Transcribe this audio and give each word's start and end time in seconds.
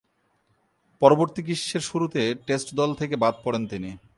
পরবর্তী 1.01 1.41
গ্রীষ্মের 1.41 1.83
শুরুতে 1.89 2.21
টেস্ট 2.47 2.67
দল 2.75 2.89
থেকে 2.95 3.15
বাদ 3.15 3.35
পড়েন 3.43 3.63
তিনি। 3.67 3.91